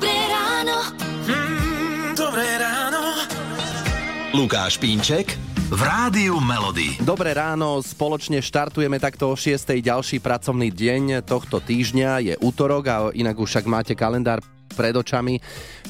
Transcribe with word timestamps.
Dobré 0.00 0.16
ráno. 0.32 0.76
Mm, 1.28 2.16
dobré 2.16 2.48
ráno. 2.56 3.20
Lukáš 4.32 4.80
Pínček 4.80 5.36
v 5.68 5.76
Rádiu 5.76 6.40
Melody. 6.40 6.96
Dobré 7.04 7.36
ráno, 7.36 7.84
spoločne 7.84 8.40
štartujeme 8.40 8.96
takto 8.96 9.28
o 9.28 9.36
6. 9.36 9.60
ďalší 9.60 10.24
pracovný 10.24 10.72
deň 10.72 11.20
tohto 11.28 11.60
týždňa. 11.60 12.32
Je 12.32 12.34
útorok 12.40 12.84
a 12.88 12.96
inak 13.12 13.36
už 13.36 13.60
však 13.60 13.68
máte 13.68 13.92
kalendár 13.92 14.40
pred 14.72 14.94
očami, 14.94 15.38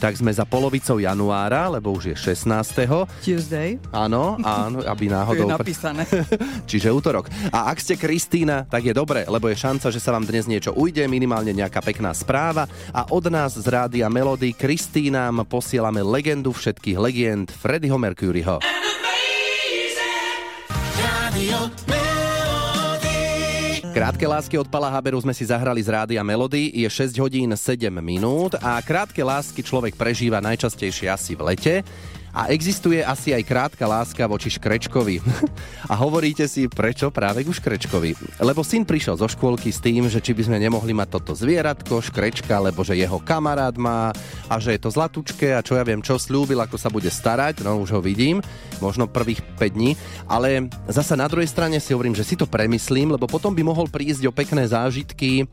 tak 0.01 0.17
sme 0.17 0.33
za 0.33 0.49
polovicou 0.49 0.97
januára, 0.97 1.69
lebo 1.69 1.93
už 1.93 2.13
je 2.13 2.17
16. 2.17 2.49
Tuesday. 3.21 3.77
Áno, 3.93 4.41
áno, 4.41 4.81
aby 4.85 5.07
To 5.07 5.13
je 5.13 5.17
náhodou... 5.17 5.49
napísané. 5.49 6.09
Čiže 6.71 6.89
útorok. 6.91 7.29
A 7.53 7.69
ak 7.69 7.79
ste 7.79 8.01
Kristýna, 8.01 8.65
tak 8.65 8.89
je 8.89 8.95
dobre, 8.97 9.29
lebo 9.29 9.47
je 9.53 9.57
šanca, 9.61 9.93
že 9.93 10.01
sa 10.01 10.17
vám 10.17 10.25
dnes 10.25 10.49
niečo 10.49 10.73
ujde, 10.73 11.05
minimálne 11.07 11.53
nejaká 11.53 11.85
pekná 11.85 12.11
správa. 12.17 12.65
A 12.91 13.07
od 13.13 13.29
nás 13.29 13.55
z 13.55 13.67
Rádia 13.69 14.09
Melody 14.09 14.57
Kristýnam 14.57 15.45
posielame 15.45 16.01
legendu 16.01 16.51
všetkých 16.57 16.97
legend 16.99 17.47
Freddieho 17.53 18.01
Mercuryho. 18.01 18.90
Krátke 23.91 24.23
lásky 24.23 24.55
od 24.55 24.71
Pala 24.71 24.87
Haberu 24.87 25.19
sme 25.19 25.35
si 25.35 25.43
zahrali 25.43 25.83
z 25.83 25.91
Rádia 25.91 26.23
Melody, 26.23 26.71
je 26.71 26.87
6 26.87 27.11
hodín 27.19 27.51
7 27.51 27.91
minút 27.99 28.55
a 28.63 28.79
krátke 28.79 29.19
lásky 29.19 29.67
človek 29.67 29.99
prežíva 29.99 30.39
najčastejšie 30.39 31.11
asi 31.11 31.35
v 31.35 31.43
lete. 31.51 31.75
A 32.31 32.47
existuje 32.55 33.03
asi 33.03 33.35
aj 33.35 33.43
krátka 33.43 33.85
láska 33.91 34.23
voči 34.31 34.55
Škrečkovi. 34.55 35.19
A 35.91 35.99
hovoríte 35.99 36.47
si, 36.47 36.71
prečo 36.71 37.11
práve 37.11 37.43
ku 37.43 37.51
Škrečkovi? 37.51 38.39
Lebo 38.39 38.63
syn 38.63 38.87
prišiel 38.87 39.19
zo 39.19 39.27
škôlky 39.27 39.75
s 39.75 39.83
tým, 39.83 40.07
že 40.07 40.23
či 40.23 40.31
by 40.31 40.47
sme 40.47 40.63
nemohli 40.63 40.95
mať 40.95 41.19
toto 41.19 41.35
zvieratko, 41.35 41.99
Škrečka, 41.99 42.63
lebo 42.63 42.87
že 42.87 42.95
jeho 42.95 43.19
kamarát 43.19 43.75
má 43.75 44.15
a 44.47 44.55
že 44.63 44.79
je 44.79 44.81
to 44.81 44.95
zlatučké 44.95 45.59
a 45.59 45.65
čo 45.65 45.75
ja 45.75 45.83
viem, 45.83 45.99
čo 45.99 46.23
slúbil, 46.23 46.63
ako 46.63 46.79
sa 46.79 46.87
bude 46.87 47.11
starať, 47.11 47.67
no 47.67 47.83
už 47.83 47.99
ho 47.99 48.01
vidím, 48.03 48.39
možno 48.79 49.11
prvých 49.11 49.43
5 49.59 49.75
dní, 49.75 49.99
ale 50.31 50.71
zasa 50.87 51.19
na 51.19 51.27
druhej 51.27 51.51
strane 51.51 51.83
si 51.83 51.91
hovorím, 51.91 52.15
že 52.15 52.27
si 52.27 52.39
to 52.39 52.47
premyslím, 52.47 53.15
lebo 53.19 53.27
potom 53.27 53.51
by 53.51 53.63
mohol 53.67 53.91
prísť 53.91 54.31
o 54.31 54.33
pekné 54.35 54.71
zážitky, 54.71 55.51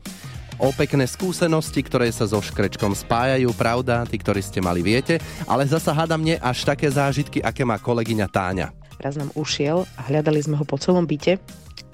o 0.58 0.74
pekné 0.74 1.06
skúsenosti, 1.06 1.80
ktoré 1.86 2.10
sa 2.10 2.26
so 2.26 2.42
škrečkom 2.42 2.90
spájajú, 2.90 3.54
pravda, 3.54 4.02
tí, 4.10 4.18
ktorí 4.18 4.42
ste 4.42 4.58
mali, 4.58 4.82
viete, 4.82 5.22
ale 5.46 5.64
zasa 5.64 5.94
hádam 5.94 6.20
nie 6.20 6.34
až 6.38 6.66
také 6.66 6.90
zážitky, 6.90 7.38
aké 7.38 7.62
má 7.62 7.78
kolegyňa 7.78 8.26
Táňa. 8.26 8.68
raz 8.98 9.14
nám 9.14 9.30
ušiel 9.38 9.86
a 9.94 10.00
hľadali 10.10 10.42
sme 10.42 10.58
ho 10.58 10.66
po 10.66 10.74
celom 10.74 11.06
byte. 11.06 11.38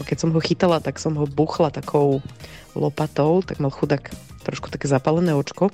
Keď 0.01 0.17
som 0.17 0.33
ho 0.33 0.41
chytala, 0.41 0.81
tak 0.81 0.97
som 0.97 1.13
ho 1.21 1.29
buchla 1.29 1.69
takou 1.69 2.25
lopatou, 2.73 3.45
tak 3.45 3.61
mal 3.61 3.71
chudák 3.71 4.09
trošku 4.43 4.73
také 4.73 4.89
zapálené 4.89 5.37
očko. 5.37 5.69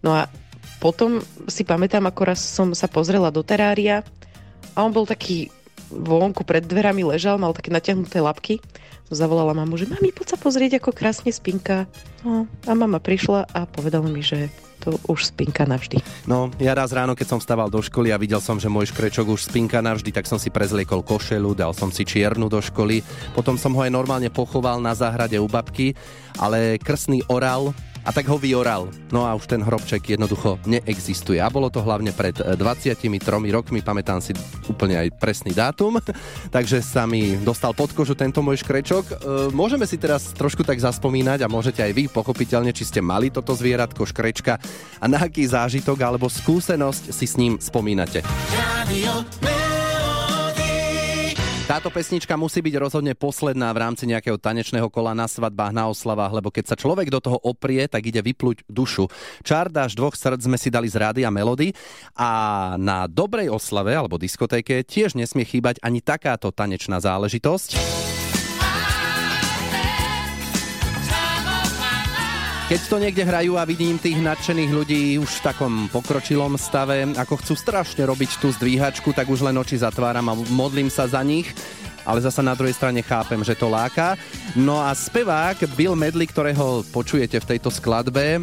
No 0.00 0.14
a 0.14 0.30
potom 0.78 1.20
si 1.50 1.66
pamätám, 1.66 2.06
ako 2.08 2.22
raz 2.24 2.40
som 2.40 2.72
sa 2.72 2.88
pozrela 2.88 3.28
do 3.28 3.44
terária 3.44 4.06
a 4.72 4.86
on 4.86 4.94
bol 4.94 5.04
taký 5.04 5.52
vonku 5.90 6.46
pred 6.46 6.62
dverami 6.62 7.02
ležal, 7.04 7.36
mal 7.36 7.52
také 7.52 7.74
natiahnuté 7.74 8.22
labky. 8.22 8.62
Zavolala 9.10 9.50
mamu, 9.58 9.74
že 9.74 9.90
mami, 9.90 10.14
poď 10.14 10.34
sa 10.34 10.38
pozrieť, 10.38 10.78
ako 10.78 10.94
krásne 10.94 11.34
spinka. 11.34 11.90
No, 12.22 12.46
a 12.46 12.72
mama 12.78 13.02
prišla 13.02 13.50
a 13.50 13.66
povedala 13.66 14.06
mi, 14.06 14.22
že 14.22 14.54
to 14.80 14.96
už 15.10 15.34
spinka 15.34 15.68
navždy. 15.68 16.00
No, 16.24 16.48
ja 16.56 16.72
raz 16.72 16.94
ráno, 16.94 17.12
keď 17.12 17.36
som 17.36 17.40
vstával 17.42 17.68
do 17.68 17.84
školy 17.84 18.14
a 18.14 18.20
videl 18.22 18.40
som, 18.40 18.56
že 18.56 18.72
môj 18.72 18.88
škrečok 18.94 19.28
už 19.28 19.52
spinka 19.52 19.82
navždy, 19.84 20.14
tak 20.14 20.24
som 20.24 20.40
si 20.40 20.48
prezliekol 20.48 21.04
košelu, 21.04 21.52
dal 21.52 21.76
som 21.76 21.92
si 21.92 22.06
čiernu 22.06 22.48
do 22.48 22.62
školy, 22.64 23.04
potom 23.36 23.60
som 23.60 23.76
ho 23.76 23.84
aj 23.84 23.92
normálne 23.92 24.32
pochoval 24.32 24.80
na 24.80 24.96
záhrade 24.96 25.36
u 25.36 25.50
babky, 25.50 25.92
ale 26.40 26.80
krsný 26.80 27.26
oral 27.28 27.76
a 28.04 28.10
tak 28.10 28.26
ho 28.28 28.36
vyoral. 28.40 28.88
No 29.12 29.28
a 29.28 29.36
už 29.36 29.46
ten 29.46 29.60
hrobček 29.60 30.16
jednoducho 30.16 30.56
neexistuje. 30.64 31.38
A 31.40 31.52
bolo 31.52 31.68
to 31.68 31.84
hlavne 31.84 32.10
pred 32.16 32.36
e, 32.40 32.56
23 32.56 32.96
rokmi, 33.52 33.84
pamätám 33.84 34.24
si 34.24 34.32
úplne 34.68 34.96
aj 34.96 35.20
presný 35.20 35.52
dátum, 35.52 36.00
takže 36.54 36.80
sa 36.80 37.04
mi 37.04 37.36
dostal 37.40 37.76
pod 37.76 37.92
kožu 37.92 38.16
tento 38.16 38.40
môj 38.40 38.64
škrečok. 38.64 39.04
E, 39.06 39.14
Môžeme 39.50 39.84
si 39.84 40.00
teraz 40.00 40.32
trošku 40.32 40.64
tak 40.64 40.80
zaspomínať 40.80 41.44
a 41.44 41.52
môžete 41.52 41.84
aj 41.84 41.92
vy 41.92 42.04
pochopiteľne, 42.08 42.72
či 42.72 42.88
ste 42.88 43.04
mali 43.04 43.28
toto 43.28 43.52
zvieratko 43.52 44.08
škrečka 44.08 44.56
a 45.00 45.04
na 45.04 45.20
aký 45.20 45.44
zážitok 45.44 46.00
alebo 46.00 46.32
skúsenosť 46.32 47.12
si 47.12 47.26
s 47.28 47.34
ním 47.36 47.60
spomínate. 47.60 48.24
Radio. 48.56 49.59
Táto 51.70 51.86
pesnička 51.86 52.34
musí 52.34 52.66
byť 52.66 52.74
rozhodne 52.82 53.14
posledná 53.14 53.70
v 53.70 53.78
rámci 53.78 54.02
nejakého 54.02 54.34
tanečného 54.42 54.90
kola 54.90 55.14
na 55.14 55.30
svadbách, 55.30 55.70
na 55.70 55.86
oslavách, 55.86 56.42
lebo 56.42 56.50
keď 56.50 56.74
sa 56.74 56.74
človek 56.74 57.06
do 57.14 57.22
toho 57.22 57.38
oprie, 57.46 57.86
tak 57.86 58.10
ide 58.10 58.18
vypluť 58.18 58.66
dušu. 58.66 59.06
Čardáš 59.46 59.94
dvoch 59.94 60.18
srdc 60.18 60.50
sme 60.50 60.58
si 60.58 60.66
dali 60.66 60.90
z 60.90 60.98
rády 60.98 61.22
a 61.22 61.30
melody 61.30 61.70
a 62.18 62.74
na 62.74 63.06
dobrej 63.06 63.54
oslave 63.54 63.94
alebo 63.94 64.18
diskotéke 64.18 64.82
tiež 64.82 65.14
nesmie 65.14 65.46
chýbať 65.46 65.78
ani 65.78 66.02
takáto 66.02 66.50
tanečná 66.50 66.98
záležitosť. 66.98 68.09
Keď 72.70 72.86
to 72.86 73.02
niekde 73.02 73.26
hrajú 73.26 73.58
a 73.58 73.66
vidím 73.66 73.98
tých 73.98 74.22
nadšených 74.22 74.70
ľudí 74.70 75.18
už 75.18 75.42
v 75.42 75.44
takom 75.50 75.74
pokročilom 75.90 76.54
stave, 76.54 77.02
ako 77.18 77.42
chcú 77.42 77.58
strašne 77.58 78.06
robiť 78.06 78.38
tú 78.38 78.46
zdvíhačku, 78.54 79.10
tak 79.10 79.26
už 79.26 79.42
len 79.42 79.58
oči 79.58 79.82
zatváram 79.82 80.30
a 80.30 80.38
modlím 80.54 80.86
sa 80.86 81.10
za 81.10 81.18
nich. 81.26 81.50
Ale 82.06 82.22
zasa 82.22 82.46
na 82.46 82.54
druhej 82.54 82.78
strane 82.78 83.02
chápem, 83.02 83.42
že 83.42 83.58
to 83.58 83.66
láka. 83.66 84.14
No 84.54 84.78
a 84.78 84.94
spevák 84.94 85.66
Bill 85.74 85.98
Medley, 85.98 86.30
ktorého 86.30 86.86
počujete 86.94 87.42
v 87.42 87.48
tejto 87.58 87.74
skladbe, 87.74 88.38
e, 88.38 88.42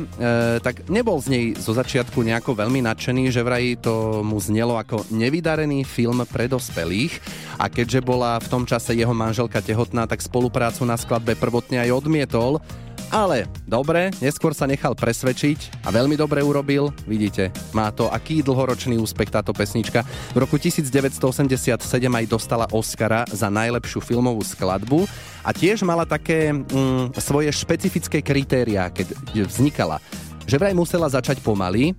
tak 0.59 0.91
nebol 0.91 1.23
z 1.23 1.27
nej 1.31 1.45
zo 1.55 1.71
začiatku 1.71 2.19
nejako 2.19 2.51
veľmi 2.51 2.83
nadšený, 2.83 3.31
že 3.31 3.47
vraj 3.47 3.79
to 3.79 4.27
mu 4.27 4.43
znelo 4.43 4.75
ako 4.75 5.07
nevydarený 5.07 5.87
film 5.87 6.27
pre 6.27 6.51
dospelých. 6.51 7.15
A 7.63 7.71
keďže 7.71 8.03
bola 8.03 8.35
v 8.43 8.51
tom 8.51 8.67
čase 8.67 8.91
jeho 8.91 9.15
manželka 9.15 9.63
tehotná, 9.63 10.03
tak 10.03 10.19
spoluprácu 10.19 10.83
na 10.83 10.99
skladbe 10.99 11.39
prvotne 11.39 11.79
aj 11.79 11.95
odmietol. 11.95 12.59
Ale 13.07 13.47
dobre, 13.63 14.11
neskôr 14.19 14.51
sa 14.51 14.67
nechal 14.67 14.91
presvedčiť 14.91 15.87
a 15.87 15.95
veľmi 15.95 16.19
dobre 16.19 16.43
urobil. 16.43 16.91
Vidíte, 17.07 17.55
má 17.71 17.87
to 17.87 18.11
aký 18.11 18.43
dlhoročný 18.43 18.99
úspech 18.99 19.31
táto 19.31 19.55
pesnička. 19.55 20.03
V 20.35 20.37
roku 20.43 20.59
1987 20.59 21.79
aj 22.03 22.25
dostala 22.27 22.67
Oscara 22.75 23.23
za 23.31 23.47
najlepšiu 23.47 24.03
filmovú 24.03 24.43
skladbu 24.43 25.07
a 25.39 25.55
tiež 25.55 25.87
mala 25.87 26.03
také 26.03 26.51
mm, 26.51 27.15
svoje 27.23 27.47
špecifické 27.55 28.19
kritériá, 28.19 28.91
keď 28.91 29.15
vznikala. 29.47 30.03
Že 30.43 30.59
vraj 30.59 30.75
musela 30.75 31.07
začať 31.07 31.39
pomaly, 31.39 31.95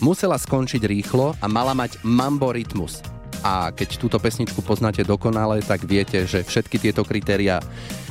musela 0.00 0.40
skončiť 0.40 0.82
rýchlo 0.88 1.36
a 1.36 1.46
mala 1.52 1.76
mať 1.76 2.00
mambo 2.00 2.48
rytmus. 2.48 3.04
A 3.44 3.68
keď 3.76 4.00
túto 4.00 4.16
pesničku 4.16 4.64
poznáte 4.64 5.04
dokonale, 5.04 5.60
tak 5.60 5.84
viete, 5.84 6.24
že 6.24 6.40
všetky 6.40 6.80
tieto 6.80 7.04
kritéria 7.04 7.60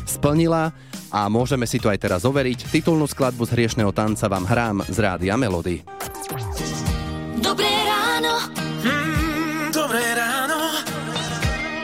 splnila 0.06 0.70
a 1.14 1.30
môžeme 1.30 1.66
si 1.70 1.78
to 1.82 1.90
aj 1.90 2.00
teraz 2.02 2.22
overiť. 2.24 2.70
Titulnú 2.70 3.06
skladbu 3.06 3.46
z 3.46 3.54
hriešného 3.54 3.92
tanca 3.94 4.26
vám 4.30 4.46
hrám 4.46 4.78
z 4.88 4.98
rádia 5.02 5.36
Melody. 5.38 5.86
Dobré 7.42 7.72
ráno. 7.86 8.34
Mm, 8.82 9.70
dobré 9.70 10.04
ráno. 10.18 10.58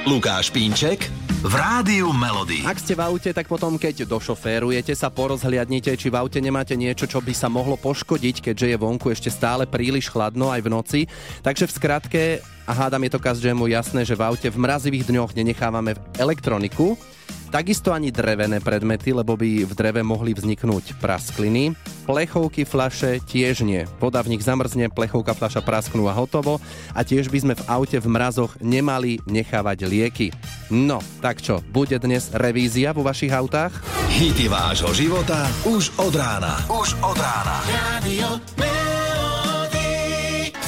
Lukáš 0.09 0.49
Pínček 0.49 1.21
v 1.41 1.53
Rádiu 1.57 2.13
Melody. 2.13 2.61
Ak 2.69 2.77
ste 2.77 2.93
v 2.93 3.01
aute, 3.01 3.33
tak 3.33 3.49
potom, 3.49 3.73
keď 3.73 4.05
došoférujete, 4.05 4.93
sa 4.93 5.09
porozhliadnite, 5.09 5.89
či 5.97 6.13
v 6.13 6.21
aute 6.21 6.37
nemáte 6.37 6.77
niečo, 6.77 7.09
čo 7.09 7.17
by 7.17 7.33
sa 7.33 7.49
mohlo 7.49 7.81
poškodiť, 7.81 8.45
keďže 8.45 8.69
je 8.69 8.77
vonku 8.77 9.09
ešte 9.09 9.33
stále 9.33 9.65
príliš 9.65 10.13
chladno 10.13 10.53
aj 10.53 10.61
v 10.61 10.69
noci. 10.69 10.99
Takže 11.41 11.65
v 11.65 11.73
skratke, 11.73 12.21
a 12.69 12.71
hádam 12.77 13.01
je 13.09 13.11
to 13.17 13.19
každému 13.25 13.65
jasné, 13.73 14.05
že 14.05 14.13
v 14.13 14.21
aute 14.21 14.53
v 14.53 14.61
mrazivých 14.61 15.09
dňoch 15.09 15.33
nenechávame 15.33 15.97
elektroniku, 16.21 16.93
Takisto 17.51 17.91
ani 17.91 18.15
drevené 18.15 18.63
predmety, 18.63 19.11
lebo 19.11 19.35
by 19.35 19.67
v 19.67 19.73
dreve 19.75 19.99
mohli 20.07 20.31
vzniknúť 20.31 20.95
praskliny. 21.03 21.75
Plechovky, 22.07 22.63
flaše 22.63 23.19
tiež 23.19 23.67
nie. 23.67 23.83
Voda 23.99 24.23
v 24.23 24.31
nich 24.31 24.43
zamrzne, 24.47 24.87
plechovka, 24.87 25.35
fľaša 25.35 25.59
prasknú 25.59 26.07
a 26.07 26.15
hotovo. 26.15 26.63
A 26.95 27.03
tiež 27.03 27.27
by 27.27 27.39
sme 27.43 27.53
v 27.59 27.65
aute 27.67 27.99
v 27.99 28.07
mrazoch 28.07 28.55
nemali 28.63 29.19
nechávať 29.27 29.83
lieky. 29.83 30.27
No, 30.71 31.03
tak 31.19 31.43
čo, 31.43 31.59
bude 31.75 31.99
dnes 31.99 32.31
revízia 32.31 32.95
vo 32.95 33.03
vašich 33.03 33.35
autách? 33.35 33.83
Hity 34.07 34.47
vášho 34.47 34.95
života 34.95 35.51
už 35.67 35.91
od 35.99 36.15
rána. 36.15 36.55
Už 36.71 36.95
od 37.03 37.19
rána. 37.19 37.57
Radio. 37.67 38.20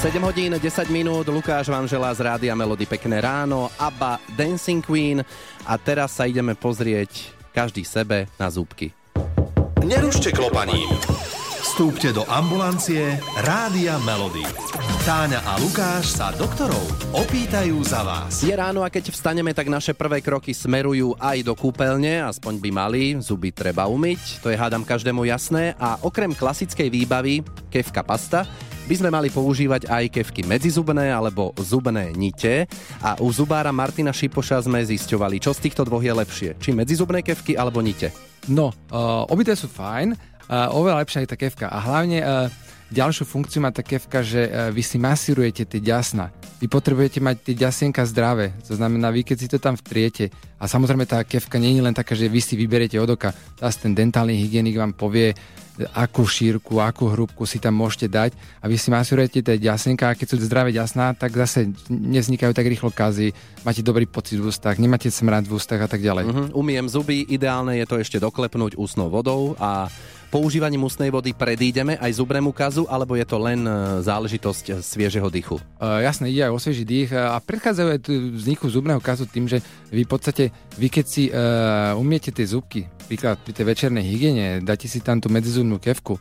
7 0.03 0.19
hodín, 0.19 0.51
10 0.51 0.91
minút, 0.91 1.23
Lukáš 1.31 1.71
vám 1.71 1.88
želá 1.88 2.11
z 2.11 2.27
Rádia 2.27 2.51
Melody 2.59 2.83
pekné 2.83 3.23
ráno, 3.23 3.71
ABBA, 3.79 4.19
Dancing 4.35 4.83
Queen 4.83 5.23
a 5.63 5.79
teraz 5.79 6.19
sa 6.19 6.27
ideme 6.27 6.59
pozrieť 6.59 7.31
každý 7.55 7.88
sebe 7.88 8.27
na 8.35 8.51
zúbky. 8.51 8.91
Nerušte 9.79 10.35
klopaním. 10.35 10.91
Vstúpte 11.63 12.11
do 12.11 12.27
ambulancie 12.27 13.15
Rádia 13.47 13.95
Melody. 14.03 14.44
Táňa 15.07 15.39
a 15.39 15.55
Lukáš 15.63 16.19
sa 16.19 16.35
doktorov 16.35 16.83
opýtajú 17.15 17.79
za 17.88 18.03
vás. 18.03 18.44
Je 18.44 18.51
ráno 18.51 18.83
a 18.83 18.91
keď 18.91 19.07
vstaneme, 19.07 19.55
tak 19.55 19.71
naše 19.71 19.95
prvé 19.95 20.19
kroky 20.19 20.51
smerujú 20.51 21.15
aj 21.15 21.47
do 21.47 21.55
kúpeľne, 21.55 22.27
aspoň 22.27 22.59
by 22.59 22.69
mali, 22.75 23.15
zuby 23.23 23.55
treba 23.55 23.88
umyť, 23.88 24.44
to 24.44 24.51
je 24.51 24.59
hádam 24.59 24.83
každému 24.83 25.23
jasné 25.31 25.79
a 25.79 25.95
okrem 26.03 26.35
klasickej 26.35 26.91
výbavy, 26.91 27.39
kevka 27.71 28.03
pasta, 28.03 28.44
by 28.83 28.95
sme 29.00 29.09
mali 29.09 29.31
používať 29.31 29.88
aj 29.88 30.12
kevky 30.12 30.41
medzizubné 30.44 31.09
alebo 31.12 31.56
zubné 31.59 32.12
nite 32.13 32.68
a 33.00 33.15
u 33.24 33.31
zubára 33.31 33.71
Martina 33.71 34.12
Šipoša 34.12 34.68
sme 34.68 34.83
zisťovali, 34.83 35.39
čo 35.39 35.56
z 35.56 35.63
týchto 35.69 35.88
dvoch 35.88 36.03
je 36.03 36.13
lepšie, 36.13 36.50
či 36.59 36.75
medzizubné 36.75 37.24
kevky 37.24 37.56
alebo 37.56 37.80
nite. 37.80 38.12
No, 38.51 38.75
uh, 38.91 39.24
obidve 39.31 39.56
sú 39.56 39.71
fajn, 39.71 40.33
Uh, 40.44 40.68
oveľa 40.75 41.07
lepšia 41.07 41.24
je 41.24 41.31
tá 41.31 41.38
kevka. 41.39 41.71
A 41.71 41.80
hlavne 41.80 42.19
uh, 42.19 42.51
ďalšiu 42.91 43.24
funkciu 43.24 43.63
má 43.63 43.71
tá 43.71 43.85
kevka, 43.85 44.25
že 44.25 44.50
uh, 44.50 44.74
vy 44.74 44.83
si 44.83 44.97
masírujete 45.00 45.63
tie 45.63 45.80
ďasna. 45.80 46.33
Vy 46.59 46.68
potrebujete 46.71 47.19
mať 47.19 47.35
tie 47.51 47.56
ďasienka 47.56 48.03
zdravé. 48.07 48.56
To 48.68 48.75
znamená, 48.75 49.12
vy 49.12 49.24
keď 49.24 49.38
si 49.39 49.47
to 49.47 49.59
tam 49.59 49.75
vtriete, 49.75 50.31
a 50.59 50.68
samozrejme 50.68 51.03
tá 51.03 51.19
kevka 51.27 51.59
nie 51.59 51.75
je 51.75 51.83
len 51.83 51.95
taká, 51.95 52.15
že 52.15 52.31
vy 52.31 52.39
si 52.39 52.56
vyberiete 52.56 52.95
od 53.00 53.19
oka. 53.19 53.35
Zase 53.59 53.88
ten 53.88 53.91
dentálny 53.91 54.39
hygienik 54.39 54.80
vám 54.80 54.95
povie, 54.95 55.35
akú 55.97 56.21
šírku, 56.21 56.77
akú 56.77 57.09
hrúbku 57.09 57.50
si 57.50 57.57
tam 57.57 57.74
môžete 57.74 58.06
dať 58.06 58.31
a 58.62 58.69
vy 58.69 58.77
si 58.77 58.94
masírujete 58.94 59.41
tie 59.41 59.57
ďasenka 59.57 60.06
a 60.06 60.13
keď 60.13 60.27
sú 60.29 60.36
zdravé 60.45 60.69
ďasná, 60.69 61.18
tak 61.18 61.33
zase 61.33 61.74
nevznikajú 61.89 62.53
tak 62.53 62.69
rýchlo 62.69 62.94
kazy, 62.94 63.33
máte 63.65 63.81
dobrý 63.81 64.06
pocit 64.06 64.38
v 64.38 64.53
ústach, 64.53 64.77
nemáte 64.77 65.09
smrad 65.09 65.50
v 65.50 65.57
ústach 65.57 65.81
a 65.81 65.89
tak 65.89 66.06
ďalej. 66.06 66.24
Uh-huh. 66.29 66.62
Umiem 66.62 66.86
zuby, 66.86 67.25
ideálne 67.25 67.74
je 67.81 67.89
to 67.89 67.97
ešte 67.97 68.21
doklepnúť 68.21 68.77
ústnou 68.77 69.09
vodou 69.09 69.57
a 69.57 69.89
používaním 70.33 70.81
ústnej 70.81 71.13
vody 71.13 71.30
predídeme 71.38 71.94
aj 72.01 72.18
zubnému 72.18 72.50
kazu, 72.57 72.89
alebo 72.89 73.13
je 73.13 73.21
to 73.21 73.38
len 73.38 73.62
e, 73.62 74.01
záležitosť 74.01 74.81
sviežeho 74.81 75.30
dýchu? 75.30 75.62
Uh, 75.77 76.01
jasné, 76.01 76.33
ide 76.33 76.50
aj 76.50 76.57
o 76.57 76.57
svieži 76.57 76.81
dých 76.81 77.13
a 77.13 77.38
predchádzajú 77.38 77.88
aj 77.94 78.00
vzniku 78.41 78.65
zubného 78.65 78.97
kazu 78.97 79.30
tým, 79.30 79.45
že 79.45 79.62
vy 79.94 80.01
v 80.01 80.09
podstate, 80.09 80.50
vy 80.81 80.89
keď 80.89 81.06
si 81.06 81.30
uh, 81.30 81.94
umiete 82.01 82.33
tie 82.33 82.50
zubky, 82.50 82.89
príklad 83.06 83.38
pri 83.45 83.53
tej 83.53 83.65
večernej 83.69 84.01
hygiene, 84.01 84.65
dáte 84.65 84.89
si 84.89 85.06
tam 85.06 85.21
tú 85.21 85.30
medzizubnú 85.30 85.77
kevku, 85.77 86.18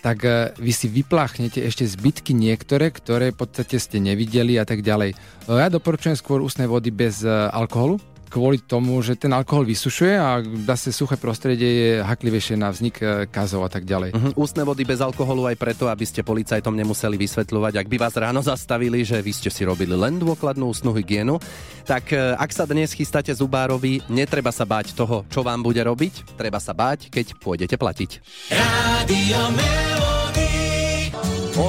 tak 0.00 0.24
vy 0.56 0.72
si 0.72 0.88
vypláchnete 0.88 1.60
ešte 1.60 1.84
zbytky 1.84 2.32
niektoré, 2.32 2.88
ktoré 2.88 3.36
v 3.36 3.44
podstate 3.44 3.76
ste 3.76 4.00
nevideli 4.00 4.56
a 4.56 4.64
tak 4.64 4.80
ďalej. 4.80 5.12
Ja 5.44 5.68
doporučujem 5.68 6.16
skôr 6.16 6.40
ústnej 6.40 6.64
vody 6.64 6.88
bez 6.88 7.20
alkoholu, 7.28 8.00
kvôli 8.30 8.62
tomu, 8.62 9.02
že 9.02 9.18
ten 9.18 9.34
alkohol 9.34 9.66
vysušuje 9.66 10.14
a 10.14 10.38
zase 10.70 10.94
suché 10.94 11.18
prostredie 11.18 11.66
je 11.66 11.90
haklivejšie 12.00 12.54
na 12.54 12.70
vznik 12.70 13.02
e, 13.02 13.26
kazov 13.26 13.66
a 13.66 13.70
tak 13.70 13.82
ďalej. 13.82 14.14
Uh-huh. 14.14 14.46
Ústne 14.46 14.62
vody 14.62 14.86
bez 14.86 15.02
alkoholu 15.02 15.50
aj 15.50 15.58
preto, 15.58 15.90
aby 15.90 16.06
ste 16.06 16.22
policajtom 16.22 16.72
nemuseli 16.72 17.18
vysvetľovať, 17.18 17.82
ak 17.82 17.90
by 17.90 17.96
vás 17.98 18.14
ráno 18.14 18.38
zastavili, 18.40 19.02
že 19.02 19.18
vy 19.18 19.32
ste 19.34 19.50
si 19.50 19.66
robili 19.66 19.98
len 19.98 20.22
dôkladnú 20.22 20.70
ústnu 20.70 20.94
hygienu. 20.94 21.42
Tak 21.84 22.14
e, 22.14 22.38
ak 22.38 22.50
sa 22.54 22.64
dnes 22.70 22.94
chystáte 22.94 23.34
zubárovi, 23.34 24.06
netreba 24.06 24.54
sa 24.54 24.62
báť 24.62 24.94
toho, 24.94 25.26
čo 25.26 25.42
vám 25.42 25.66
bude 25.66 25.82
robiť, 25.82 26.38
treba 26.38 26.62
sa 26.62 26.70
báť, 26.70 27.10
keď 27.10 27.34
pôjdete 27.42 27.74
platiť. 27.74 28.10
Rádio 28.54 29.42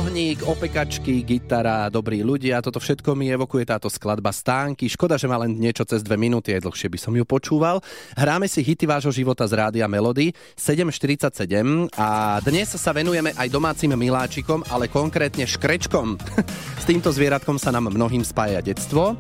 Ohník, 0.02 0.50
opekačky, 0.50 1.22
gitara, 1.22 1.86
dobrí 1.86 2.26
ľudia, 2.26 2.58
toto 2.66 2.82
všetko 2.82 3.14
mi 3.14 3.30
evokuje 3.30 3.70
táto 3.70 3.86
skladba 3.86 4.34
stánky. 4.34 4.90
Škoda, 4.90 5.14
že 5.14 5.30
má 5.30 5.38
len 5.38 5.54
niečo 5.54 5.86
cez 5.86 6.02
dve 6.02 6.18
minúty, 6.18 6.58
aj 6.58 6.66
dlhšie 6.66 6.90
by 6.90 6.98
som 6.98 7.14
ju 7.14 7.22
počúval. 7.22 7.86
Hráme 8.18 8.50
si 8.50 8.66
hity 8.66 8.90
vášho 8.90 9.14
života 9.14 9.46
z 9.46 9.62
Rádia 9.62 9.86
Melody 9.86 10.34
7.47 10.58 11.94
a 12.02 12.42
dnes 12.42 12.74
sa 12.74 12.92
venujeme 12.98 13.30
aj 13.38 13.46
domácim 13.54 13.94
miláčikom, 13.94 14.66
ale 14.74 14.90
konkrétne 14.90 15.46
škrečkom. 15.46 16.18
S 16.82 16.84
týmto 16.90 17.14
zvieratkom 17.14 17.62
sa 17.62 17.70
nám 17.70 17.94
mnohým 17.94 18.26
spája 18.26 18.58
detstvo 18.66 19.14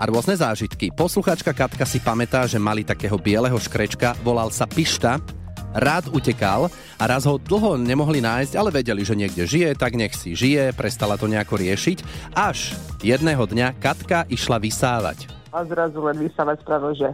a 0.00 0.02
rôzne 0.08 0.40
zážitky. 0.40 0.88
Posluchačka 0.96 1.52
Katka 1.52 1.84
si 1.84 2.00
pamätá, 2.00 2.48
že 2.48 2.56
mali 2.56 2.80
takého 2.80 3.20
bieleho 3.20 3.60
škrečka, 3.60 4.16
volal 4.24 4.48
sa 4.48 4.64
Pišta 4.64 5.43
rád 5.74 6.08
utekal 6.14 6.70
a 6.96 7.04
raz 7.04 7.26
ho 7.26 7.36
dlho 7.36 7.74
nemohli 7.76 8.22
nájsť, 8.22 8.54
ale 8.54 8.70
vedeli, 8.70 9.02
že 9.02 9.18
niekde 9.18 9.44
žije, 9.44 9.74
tak 9.74 9.98
nech 9.98 10.14
si 10.14 10.38
žije, 10.38 10.72
prestala 10.72 11.18
to 11.18 11.26
nejako 11.26 11.58
riešiť, 11.58 11.98
až 12.38 12.78
jedného 13.02 13.42
dňa 13.44 13.82
Katka 13.82 14.24
išla 14.30 14.62
vysávať. 14.62 15.28
A 15.50 15.66
zrazu 15.66 15.98
len 16.02 16.18
vysávať 16.18 16.62
spravil, 16.62 16.94
že 16.94 17.10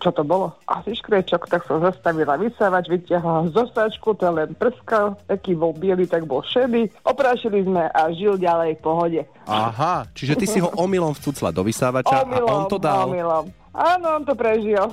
čo 0.00 0.10
to 0.14 0.22
bolo? 0.22 0.54
Asi 0.70 0.94
škrečok, 0.94 1.50
tak 1.50 1.66
som 1.66 1.82
zastavila 1.82 2.38
vysávať, 2.38 2.88
vyťahla 2.88 3.50
zostačku, 3.50 4.14
to 4.14 4.30
len 4.30 4.54
prskal, 4.54 5.18
taký 5.26 5.58
bol 5.58 5.74
biely, 5.74 6.06
tak 6.06 6.24
bol 6.24 6.40
šedý. 6.46 6.88
Oprášili 7.02 7.66
sme 7.66 7.90
a 7.90 8.08
žil 8.14 8.38
ďalej 8.38 8.78
v 8.78 8.84
pohode. 8.84 9.20
Aha, 9.44 10.08
čiže 10.16 10.34
ty 10.40 10.46
si 10.48 10.58
ho 10.60 10.72
omylom 10.72 11.12
vcucla 11.14 11.52
do 11.52 11.60
vysávača 11.64 12.24
omylom, 12.24 12.48
a 12.48 12.52
on 12.56 12.64
to 12.68 12.78
dal. 12.80 13.08
Omylom. 13.12 13.64
Áno, 13.74 14.06
on 14.06 14.22
to 14.22 14.38
prežil. 14.38 14.86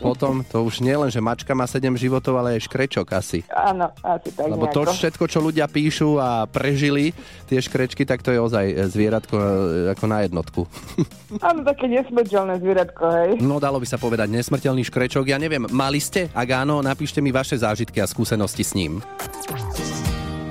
Potom 0.00 0.40
to 0.48 0.64
už 0.64 0.80
nie 0.80 0.96
len, 0.96 1.12
že 1.12 1.20
mačka 1.20 1.52
má 1.52 1.68
7 1.68 1.92
životov, 1.92 2.40
ale 2.40 2.56
aj 2.56 2.64
škrečok 2.64 3.04
asi. 3.12 3.44
Áno, 3.52 3.92
asi 4.00 4.32
tak 4.32 4.48
Lebo 4.48 4.64
to 4.72 4.88
nejako. 4.88 4.96
všetko, 4.96 5.24
čo 5.28 5.38
ľudia 5.44 5.68
píšu 5.68 6.16
a 6.16 6.48
prežili, 6.48 7.12
tie 7.52 7.60
škrečky, 7.60 8.08
tak 8.08 8.24
to 8.24 8.32
je 8.32 8.40
ozaj 8.40 8.88
zvieratko 8.88 9.36
e, 9.36 9.44
ako 9.92 10.04
na 10.08 10.24
jednotku. 10.24 10.64
Áno, 11.52 11.68
také 11.68 11.84
nesmrteľné 11.84 12.64
zvieratko, 12.64 13.04
hej. 13.12 13.30
No 13.44 13.60
dalo 13.60 13.76
by 13.76 13.84
sa 13.92 14.00
povedať 14.00 14.32
nesmrteľný 14.32 14.88
škrečok. 14.88 15.28
Ja 15.28 15.36
neviem, 15.36 15.68
mali 15.68 16.00
ste? 16.00 16.32
Ak 16.32 16.48
áno, 16.48 16.80
napíšte 16.80 17.20
mi 17.20 17.28
vaše 17.28 17.60
zážitky 17.60 18.00
a 18.00 18.08
skúsenosti 18.08 18.64
s 18.64 18.72
ním. 18.72 19.04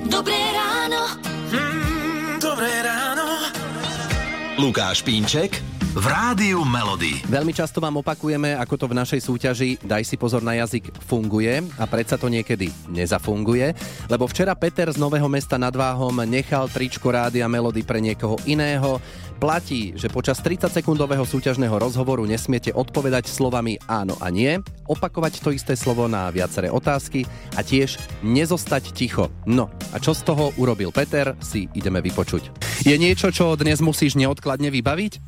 Dobré 0.05 0.37
ráno. 0.53 1.09
Mm, 1.49 1.49
dobré 1.49 1.57
ráno. 1.57 1.92
Lukáš 4.63 5.03
Pínček 5.03 5.59
v 5.91 6.05
Rádiu 6.07 6.63
Melody. 6.63 7.19
Veľmi 7.27 7.51
často 7.51 7.83
vám 7.83 7.99
opakujeme, 7.99 8.55
ako 8.55 8.79
to 8.79 8.85
v 8.87 8.95
našej 8.95 9.19
súťaži 9.19 9.69
Daj 9.83 10.07
si 10.07 10.15
pozor 10.15 10.39
na 10.39 10.55
jazyk 10.55 10.87
funguje 11.03 11.59
a 11.75 11.83
predsa 11.83 12.15
to 12.15 12.31
niekedy 12.31 12.71
nezafunguje, 12.87 13.75
lebo 14.07 14.23
včera 14.23 14.55
Peter 14.55 14.87
z 14.87 14.95
Nového 14.95 15.27
mesta 15.27 15.59
nad 15.59 15.75
Váhom 15.75 16.15
nechal 16.23 16.71
tričko 16.71 17.11
Rádia 17.11 17.43
Melody 17.51 17.83
pre 17.83 17.99
niekoho 17.99 18.39
iného. 18.47 19.03
Platí, 19.35 19.91
že 19.99 20.07
počas 20.07 20.39
30-sekundového 20.39 21.27
súťažného 21.27 21.75
rozhovoru 21.75 22.23
nesmiete 22.23 22.71
odpovedať 22.71 23.27
slovami 23.27 23.75
áno 23.91 24.15
a 24.23 24.31
nie, 24.31 24.63
opakovať 24.87 25.43
to 25.43 25.51
isté 25.51 25.75
slovo 25.75 26.07
na 26.07 26.31
viaceré 26.31 26.71
otázky 26.71 27.27
a 27.59 27.67
tiež 27.67 27.99
nezostať 28.23 28.95
ticho. 28.95 29.27
No 29.43 29.67
a 29.91 29.99
čo 29.99 30.15
z 30.15 30.23
toho 30.23 30.55
urobil 30.55 30.95
Peter, 30.95 31.35
si 31.43 31.67
ideme 31.75 31.99
vypočuť. 31.99 32.72
Je 32.83 32.95
niečo, 32.99 33.31
čo 33.31 33.55
dnes 33.55 33.79
musíš 33.79 34.19
neodkladne 34.19 34.67
vybaviť? 34.67 35.23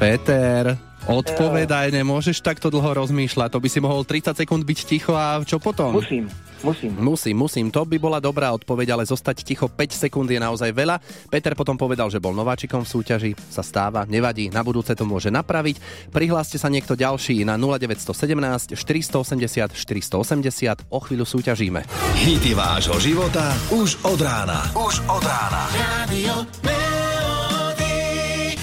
Peter, 0.00 0.80
odpovedaj, 1.10 1.90
nemôžeš 1.90 2.38
takto 2.38 2.70
dlho 2.70 3.02
rozmýšľať. 3.02 3.50
To 3.50 3.58
by 3.58 3.68
si 3.68 3.82
mohol 3.82 4.06
30 4.06 4.38
sekúnd 4.38 4.62
byť 4.62 4.78
ticho 4.86 5.12
a 5.18 5.42
čo 5.42 5.58
potom? 5.58 5.98
Musím, 5.98 6.30
musím. 6.62 6.94
Musím, 6.94 7.34
musím. 7.36 7.66
To 7.74 7.82
by 7.82 7.98
bola 7.98 8.22
dobrá 8.22 8.54
odpoveď, 8.54 8.94
ale 8.94 9.04
zostať 9.04 9.42
ticho 9.42 9.66
5 9.66 10.06
sekúnd 10.06 10.30
je 10.30 10.38
naozaj 10.38 10.70
veľa. 10.70 11.02
Peter 11.28 11.52
potom 11.58 11.74
povedal, 11.74 12.08
že 12.08 12.22
bol 12.22 12.32
nováčikom 12.32 12.86
v 12.86 12.92
súťaži, 12.94 13.30
sa 13.50 13.66
stáva, 13.66 14.06
nevadí, 14.06 14.48
na 14.54 14.62
budúce 14.62 14.94
to 14.94 15.02
môže 15.02 15.28
napraviť. 15.34 16.08
Prihláste 16.14 16.56
sa 16.56 16.70
niekto 16.70 16.94
ďalší 16.94 17.42
na 17.42 17.58
0917 17.58 18.78
480 18.78 19.74
480, 19.74 20.94
o 20.94 20.98
chvíľu 21.02 21.26
súťažíme. 21.26 21.82
Hity 22.22 22.54
vášho 22.54 22.96
života 23.02 23.50
už 23.74 23.98
od 24.06 24.20
rána. 24.22 24.70
Už 24.78 25.02
od 25.10 25.22
rána. 25.26 25.62
Rádio 25.74 26.79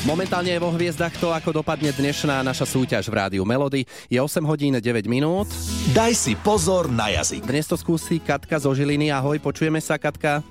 Momentálne 0.05 0.53
je 0.53 0.61
vo 0.61 0.69
hviezdach 0.69 1.15
to, 1.17 1.33
ako 1.33 1.63
dopadne 1.63 1.89
dnešná 1.89 2.45
naša 2.45 2.69
súťaž 2.69 3.09
v 3.09 3.17
rádiu 3.17 3.43
Melody. 3.47 3.89
Je 4.11 4.21
8 4.21 4.45
hodín 4.45 4.77
9 4.77 4.83
minút. 5.09 5.49
Daj 5.95 6.13
si 6.13 6.37
pozor 6.37 6.85
na 6.85 7.09
jazyk. 7.09 7.41
Dnes 7.47 7.65
to 7.65 7.73
skúsi 7.73 8.21
Katka 8.21 8.61
zo 8.61 8.69
Žiliny. 8.77 9.09
Ahoj, 9.09 9.41
počujeme 9.41 9.81
sa, 9.81 9.97
Katka? 9.97 10.45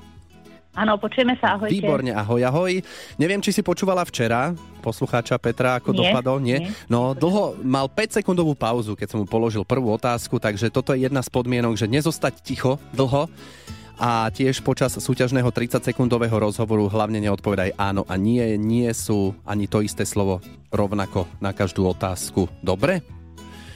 Áno, 0.77 1.01
počujeme 1.01 1.33
sa, 1.41 1.57
ahojte. 1.57 1.73
Výborne, 1.73 2.13
ahoj, 2.13 2.43
ahoj. 2.45 2.85
Neviem, 3.17 3.41
či 3.41 3.49
si 3.49 3.65
počúvala 3.65 4.05
včera 4.05 4.53
poslucháča 4.85 5.41
Petra, 5.41 5.81
ako 5.81 5.97
Nie, 5.97 5.99
dopadol. 6.13 6.39
Nie? 6.45 6.59
nie. 6.61 6.71
No, 6.87 7.17
dlho 7.17 7.57
mal 7.65 7.89
5 7.89 8.21
sekundovú 8.21 8.53
pauzu, 8.53 8.93
keď 8.93 9.17
som 9.17 9.19
mu 9.25 9.27
položil 9.27 9.65
prvú 9.65 9.89
otázku, 9.95 10.37
takže 10.37 10.69
toto 10.69 10.93
je 10.93 11.09
jedna 11.09 11.25
z 11.25 11.33
podmienok, 11.33 11.81
že 11.81 11.89
nezostať 11.89 12.45
ticho 12.45 12.77
dlho 12.93 13.27
a 13.97 14.29
tiež 14.29 14.61
počas 14.61 14.93
súťažného 14.97 15.49
30-sekundového 15.49 16.37
rozhovoru 16.37 16.89
hlavne 16.93 17.21
neodpovedaj 17.25 17.77
áno 17.81 18.05
a 18.05 18.15
nie, 18.21 18.45
nie 18.61 18.89
sú 18.93 19.33
ani 19.49 19.65
to 19.65 19.81
isté 19.81 20.05
slovo 20.05 20.45
rovnako 20.69 21.25
na 21.41 21.57
každú 21.57 21.89
otázku. 21.89 22.49
Dobre? 22.61 23.01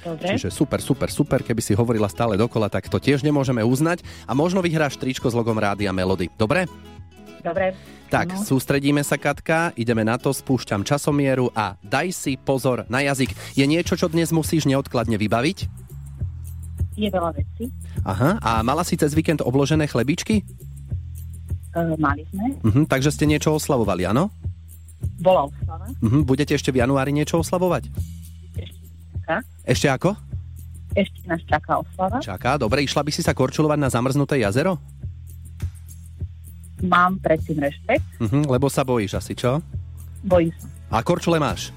Dobre. 0.00 0.33
Čiže 0.33 0.49
super, 0.49 0.81
super, 0.81 1.12
super, 1.12 1.41
keby 1.45 1.61
si 1.61 1.77
hovorila 1.77 2.09
stále 2.09 2.37
dokola, 2.41 2.73
tak 2.73 2.89
to 2.89 2.97
tiež 2.97 3.21
nemôžeme 3.21 3.61
uznať 3.61 4.00
a 4.25 4.33
možno 4.33 4.65
vyhráš 4.65 4.97
tričko 4.97 5.29
s 5.29 5.37
logom 5.37 5.57
Rádia 5.57 5.93
Melody. 5.93 6.33
Dobre? 6.41 6.65
Dobre. 7.41 7.73
Tak, 8.12 8.37
Áno. 8.37 8.45
sústredíme 8.45 9.00
sa, 9.07 9.17
Katka, 9.17 9.73
ideme 9.79 10.03
na 10.03 10.19
to, 10.19 10.35
spúšťam 10.35 10.85
časomieru 10.85 11.49
a 11.55 11.79
daj 11.81 12.12
si 12.12 12.33
pozor 12.37 12.85
na 12.91 13.00
jazyk. 13.07 13.33
Je 13.55 13.65
niečo, 13.65 13.97
čo 13.97 14.11
dnes 14.11 14.35
musíš 14.35 14.67
neodkladne 14.67 15.17
vybaviť? 15.17 15.89
Je 16.99 17.06
veľa 17.06 17.30
vecí. 17.35 17.70
Aha, 18.02 18.38
a 18.42 18.50
mala 18.66 18.82
si 18.82 18.99
cez 18.99 19.14
víkend 19.14 19.40
obložené 19.40 19.87
chlebičky? 19.87 20.42
E, 21.70 21.80
mali 21.97 22.26
sme. 22.35 22.59
Mhm, 22.66 22.90
takže 22.90 23.14
ste 23.14 23.30
niečo 23.30 23.54
oslavovali, 23.54 24.06
áno? 24.11 24.30
Bola 25.23 25.47
oslava. 25.47 25.87
Mhm, 26.02 26.26
budete 26.26 26.52
ešte 26.59 26.75
v 26.75 26.82
januári 26.82 27.14
niečo 27.14 27.38
oslavovať? 27.40 27.88
Čaká. 29.23 29.37
Ešte 29.64 29.87
ako? 29.87 30.11
Ešte 30.99 31.20
nás 31.30 31.40
čaká 31.47 31.78
oslava. 31.78 32.18
Čaká, 32.18 32.59
dobre, 32.59 32.82
išla 32.82 33.06
by 33.06 33.11
si 33.14 33.23
sa 33.23 33.30
korčulovať 33.30 33.78
na 33.78 33.88
zamrznuté 33.88 34.42
jazero? 34.42 34.82
Mám 36.82 37.20
predtým 37.20 37.61
rešpekt. 37.61 38.02
Mhm, 38.18 38.49
lebo 38.50 38.66
sa 38.66 38.82
bojíš 38.82 39.20
asi, 39.20 39.37
čo? 39.37 39.61
Bojím 40.26 40.50
sa. 40.59 40.66
A 40.90 41.06
korčule 41.06 41.38
máš? 41.38 41.70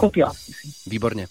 Kúpila 0.00 0.32
si. 0.32 0.50
Výborne. 0.88 1.28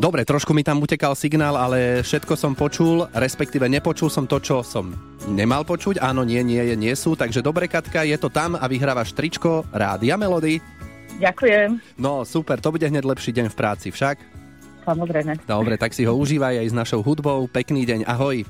Dobre, 0.00 0.24
trošku 0.24 0.56
mi 0.56 0.64
tam 0.64 0.80
utekal 0.80 1.12
signál, 1.12 1.60
ale 1.60 2.00
všetko 2.00 2.32
som 2.32 2.56
počul, 2.56 3.04
respektíve 3.12 3.68
nepočul 3.68 4.08
som 4.08 4.24
to, 4.24 4.40
čo 4.40 4.64
som 4.64 4.96
nemal 5.28 5.60
počuť. 5.60 6.00
Áno, 6.00 6.24
nie, 6.24 6.40
nie, 6.40 6.56
je, 6.56 6.72
nie 6.72 6.96
sú. 6.96 7.12
Takže 7.12 7.44
dobre, 7.44 7.68
Katka, 7.68 8.08
je 8.08 8.16
to 8.16 8.32
tam 8.32 8.56
a 8.56 8.64
vyhrávaš 8.64 9.12
tričko 9.12 9.60
Rádia 9.68 10.16
Melody. 10.16 10.56
Ďakujem. 11.20 12.00
No, 12.00 12.24
super, 12.24 12.64
to 12.64 12.72
bude 12.72 12.88
hneď 12.88 13.04
lepší 13.04 13.36
deň 13.36 13.52
v 13.52 13.58
práci 13.60 13.92
však. 13.92 14.16
Samozrejme. 14.88 15.44
Dobre, 15.44 15.76
tak 15.76 15.92
si 15.92 16.08
ho 16.08 16.16
užívaj 16.16 16.64
aj 16.64 16.72
s 16.72 16.74
našou 16.74 17.04
hudbou. 17.04 17.44
Pekný 17.52 17.84
deň, 17.84 18.08
ahoj. 18.08 18.40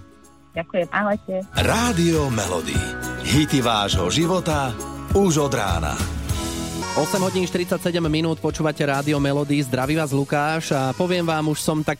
Ďakujem. 0.54 0.86
Ahojte. 0.94 1.34
Rádio 1.58 2.30
Melody. 2.30 2.78
Hity 3.26 3.58
vášho 3.58 4.06
života 4.06 4.70
už 5.18 5.50
od 5.50 5.54
rána. 5.58 6.19
8 7.00 7.16
hodín 7.24 7.48
47 7.48 7.80
minút 8.12 8.44
počúvate 8.44 8.84
Rádio 8.84 9.16
Melody. 9.16 9.56
Zdraví 9.64 9.96
vás 9.96 10.12
Lukáš 10.12 10.68
a 10.76 10.92
poviem 10.92 11.24
vám, 11.24 11.48
už 11.48 11.64
som 11.64 11.80
tak 11.80 11.96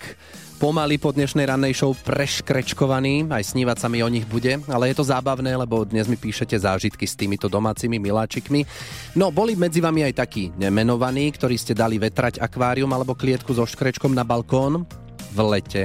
pomaly 0.61 1.01
po 1.01 1.09
dnešnej 1.09 1.49
rannej 1.49 1.73
show 1.73 1.97
preškrečkovaný, 1.97 3.25
aj 3.33 3.49
snívať 3.49 3.81
sa 3.81 3.89
mi 3.89 4.05
o 4.05 4.13
nich 4.13 4.29
bude, 4.29 4.61
ale 4.69 4.93
je 4.93 5.01
to 5.01 5.09
zábavné, 5.09 5.57
lebo 5.57 5.89
dnes 5.89 6.05
mi 6.05 6.21
píšete 6.21 6.53
zážitky 6.53 7.09
s 7.09 7.17
týmito 7.17 7.49
domácimi 7.49 7.97
miláčikmi. 7.97 8.69
No, 9.17 9.33
boli 9.33 9.57
medzi 9.57 9.81
vami 9.81 10.05
aj 10.05 10.21
takí 10.21 10.53
nemenovaní, 10.61 11.33
ktorí 11.33 11.57
ste 11.57 11.73
dali 11.73 11.97
vetrať 11.97 12.37
akvárium 12.37 12.93
alebo 12.93 13.17
klietku 13.17 13.57
so 13.57 13.65
škrečkom 13.65 14.13
na 14.13 14.21
balkón 14.21 14.85
v 15.33 15.39
lete 15.49 15.83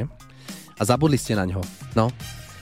a 0.75 0.81
zabudli 0.83 1.15
ste 1.15 1.39
na 1.39 1.47
ňo. 1.47 1.63
No, 1.95 2.11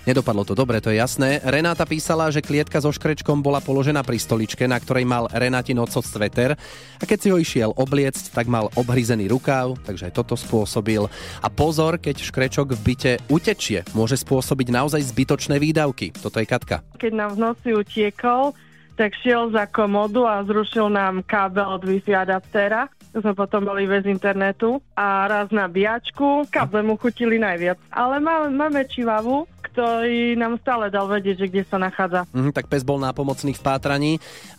Nedopadlo 0.03 0.43
to 0.43 0.51
dobre, 0.51 0.83
to 0.83 0.91
je 0.91 0.99
jasné. 0.99 1.39
Renáta 1.47 1.87
písala, 1.87 2.27
že 2.27 2.43
klietka 2.43 2.75
so 2.83 2.91
škrečkom 2.91 3.39
bola 3.39 3.63
položená 3.63 4.03
pri 4.03 4.19
stoličke, 4.19 4.67
na 4.67 4.75
ktorej 4.75 5.07
mal 5.07 5.31
Renátin 5.31 5.79
oco 5.79 6.03
sveter 6.03 6.59
a 6.99 7.03
keď 7.07 7.17
si 7.23 7.31
ho 7.31 7.39
išiel 7.39 7.71
obliecť, 7.71 8.35
tak 8.35 8.51
mal 8.51 8.67
obhryzený 8.75 9.31
rukáv, 9.31 9.79
takže 9.87 10.11
aj 10.11 10.13
toto 10.19 10.35
spôsobil. 10.35 11.07
A 11.39 11.47
pozor, 11.47 12.03
keď 12.03 12.19
škrečok 12.19 12.75
v 12.75 12.83
byte 12.83 13.11
utečie, 13.31 13.87
môže 13.95 14.19
spôsobiť 14.19 14.75
naozaj 14.75 15.07
zbytočné 15.07 15.55
výdavky. 15.55 16.11
Toto 16.11 16.43
je 16.43 16.51
Katka. 16.51 16.83
keď 16.99 17.11
nám 17.15 17.39
v 17.39 17.41
noci 17.47 17.69
utiekol, 17.71 18.51
tak 18.99 19.15
šiel 19.23 19.55
za 19.55 19.65
komodu 19.71 20.27
a 20.27 20.43
zrušil 20.43 20.91
nám 20.91 21.23
kábel 21.25 21.65
od 21.65 21.81
Wi-Fi 21.81 22.27
adaptéra. 22.27 22.91
To 23.13 23.21
sme 23.21 23.33
potom 23.33 23.65
boli 23.65 23.85
bez 23.85 24.05
internetu 24.09 24.81
a 24.97 25.25
raz 25.29 25.47
nabíjačku, 25.53 26.49
káble 26.49 26.81
mu 26.81 26.97
chutili 26.97 27.37
najviac. 27.37 27.77
Ale 27.93 28.17
má, 28.21 28.49
máme 28.49 28.85
čivavu, 28.89 29.45
ktorý 29.73 30.37
nám 30.37 30.61
stále 30.61 30.93
dal 30.93 31.09
vedieť, 31.09 31.41
že 31.41 31.49
kde 31.49 31.63
sa 31.65 31.81
nachádza. 31.81 32.29
Mhm, 32.29 32.53
tak 32.53 32.69
pes 32.69 32.85
bol 32.85 33.01
nápomocný 33.01 33.57
v 33.57 33.61
pátraní. 33.65 34.11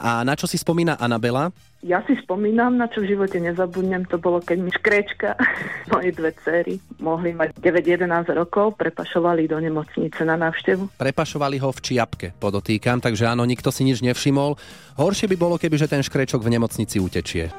A 0.02 0.26
na 0.26 0.34
čo 0.34 0.50
si 0.50 0.58
spomína 0.58 0.98
Anabela? 0.98 1.54
Ja 1.84 2.00
si 2.08 2.16
spomínam, 2.16 2.80
na 2.80 2.88
čo 2.88 3.04
v 3.04 3.12
živote 3.12 3.36
nezabudnem, 3.38 4.08
to 4.08 4.16
bolo, 4.16 4.40
keď 4.40 4.58
mi 4.58 4.72
škrečka, 4.72 5.36
moje 5.92 6.16
dve 6.16 6.32
cery, 6.42 6.80
mohli 6.98 7.36
mať 7.36 7.54
9-11 7.60 8.34
rokov, 8.34 8.74
prepašovali 8.80 9.46
do 9.46 9.60
nemocnice 9.60 10.24
na 10.26 10.34
návštevu. 10.34 10.96
Prepašovali 10.96 11.60
ho 11.60 11.70
v 11.70 11.80
čiapke, 11.84 12.26
podotýkam, 12.40 13.04
takže 13.04 13.28
áno, 13.30 13.44
nikto 13.44 13.68
si 13.70 13.84
nič 13.84 14.00
nevšimol. 14.00 14.56
Horšie 14.96 15.30
by 15.30 15.36
bolo, 15.38 15.60
keby 15.60 15.76
že 15.76 15.86
ten 15.86 16.00
škrečok 16.00 16.40
v 16.40 16.56
nemocnici 16.56 16.98
utečie. 16.98 17.52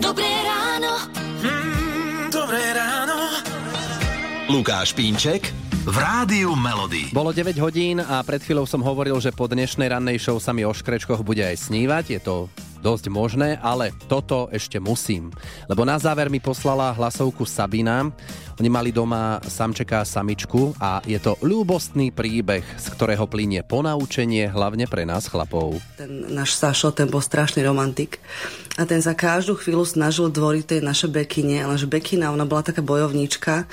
Dobré 0.00 0.32
ráno. 0.42 0.92
Mm, 1.44 2.32
dobré 2.32 2.64
ráno. 2.72 3.16
Lukáš 4.48 4.96
Pínček 4.96 5.69
v 5.80 5.96
Rádiu 5.96 6.52
Melody. 6.52 7.08
Bolo 7.08 7.32
9 7.32 7.56
hodín 7.56 8.04
a 8.04 8.20
pred 8.20 8.44
chvíľou 8.44 8.68
som 8.68 8.84
hovoril, 8.84 9.16
že 9.16 9.32
po 9.32 9.48
dnešnej 9.48 9.88
rannej 9.88 10.20
show 10.20 10.36
sa 10.36 10.52
mi 10.52 10.60
o 10.60 10.72
škrečkoch 10.76 11.24
bude 11.24 11.40
aj 11.40 11.56
snívať. 11.56 12.04
Je 12.12 12.20
to 12.20 12.52
dosť 12.84 13.08
možné, 13.08 13.56
ale 13.64 13.88
toto 14.04 14.52
ešte 14.52 14.76
musím. 14.76 15.32
Lebo 15.72 15.88
na 15.88 15.96
záver 15.96 16.28
mi 16.28 16.36
poslala 16.36 16.92
hlasovku 16.92 17.48
Sabina. 17.48 18.12
Oni 18.60 18.68
mali 18.68 18.92
doma 18.92 19.40
samčeka 19.40 20.04
a 20.04 20.08
samičku 20.08 20.76
a 20.76 21.00
je 21.08 21.16
to 21.16 21.40
ľúbostný 21.40 22.12
príbeh, 22.12 22.60
z 22.60 22.86
ktorého 22.92 23.24
plinie 23.24 23.64
ponaučenie 23.64 24.52
hlavne 24.52 24.84
pre 24.84 25.08
nás 25.08 25.32
chlapov. 25.32 25.80
Ten 25.96 26.28
náš 26.28 26.60
Sašo, 26.60 26.92
ten 26.92 27.08
bol 27.08 27.24
strašný 27.24 27.64
romantik. 27.64 28.20
A 28.76 28.84
ten 28.84 29.00
sa 29.00 29.16
každú 29.16 29.56
chvíľu 29.56 29.88
snažil 29.88 30.28
dvoriť 30.28 30.64
tej 30.76 30.80
naše 30.84 31.08
Bekine, 31.08 31.64
lenže 31.64 31.88
Bekina, 31.88 32.32
ona 32.32 32.44
bola 32.44 32.64
taká 32.64 32.84
bojovníčka 32.84 33.64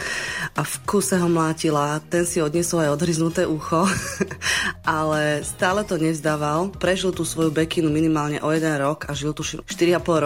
a 0.55 0.61
v 0.63 0.75
kuse 0.87 1.19
ho 1.19 1.27
mlátila. 1.27 1.99
Ten 2.07 2.23
si 2.23 2.39
odniesol 2.39 2.87
aj 2.87 2.95
odhryznuté 2.95 3.43
ucho, 3.43 3.87
ale 4.87 5.43
stále 5.43 5.83
to 5.83 5.99
nevzdával. 5.99 6.71
Prežil 6.75 7.11
tú 7.11 7.27
svoju 7.27 7.51
Bekinu 7.51 7.91
minimálne 7.91 8.39
o 8.39 8.51
jeden 8.55 8.75
rok 8.79 9.07
a 9.07 9.15
žil 9.15 9.35
tu 9.35 9.43
4,5 9.43 9.67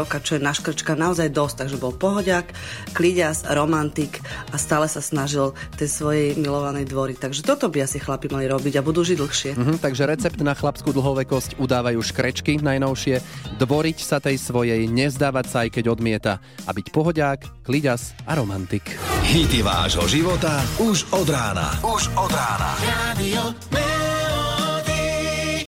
roka, 0.06 0.22
čo 0.22 0.38
je 0.38 0.42
na 0.42 0.54
škrčka 0.54 0.94
naozaj 0.94 1.34
dosť. 1.34 1.66
Takže 1.66 1.82
bol 1.82 1.94
pohodiak, 1.94 2.54
kliďas, 2.94 3.50
romantik 3.54 4.22
a 4.52 4.56
stále 4.60 4.86
sa 4.92 5.00
snažil 5.00 5.56
tej 5.80 5.90
svojej 5.90 6.28
milovanej 6.38 6.86
dvoriť. 6.88 7.18
Takže 7.18 7.42
toto 7.42 7.72
by 7.72 7.88
asi 7.88 7.98
chlapi 7.98 8.28
mali 8.28 8.46
robiť 8.52 8.78
a 8.78 8.86
budú 8.86 9.02
žiť 9.02 9.18
dlhšie. 9.18 9.52
Mhm, 9.56 9.76
takže 9.80 10.08
recept 10.08 10.40
na 10.44 10.54
chlapskú 10.54 10.92
dlhovekosť 10.92 11.58
udávajú 11.58 12.00
škrečky 12.04 12.60
najnovšie. 12.60 13.24
Dvoriť 13.58 13.98
sa 14.04 14.20
tej 14.20 14.38
svojej, 14.38 14.86
nezdávať 14.88 15.46
sa 15.48 15.58
aj 15.66 15.70
keď 15.80 15.86
odmieta 15.92 16.44
a 16.68 16.72
byť 16.72 16.88
pohodiák, 16.92 17.40
kliďas 17.66 18.14
a 18.28 18.36
romantik. 18.38 18.84
Hity 19.32 19.64
vášho 19.64 20.06
života 20.12 20.60
už 20.84 21.08
od 21.16 21.28
rána. 21.32 21.72
Už 21.82 22.12
od 22.20 22.32
rána. 22.32 22.72
Rádio 22.84 23.44